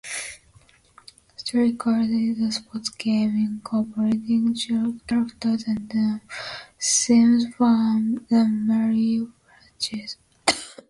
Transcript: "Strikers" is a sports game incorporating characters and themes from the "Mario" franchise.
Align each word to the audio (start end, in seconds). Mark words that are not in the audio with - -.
"Strikers" 1.37 2.09
is 2.09 2.39
a 2.39 2.51
sports 2.51 2.89
game 2.89 3.35
incorporating 3.35 4.55
characters 5.05 5.65
and 5.67 5.91
themes 6.79 7.45
from 7.55 8.25
the 8.27 8.45
"Mario" 8.47 9.31
franchise. 9.45 10.17